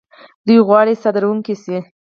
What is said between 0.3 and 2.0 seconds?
دوی غواړي صادرونکي شي.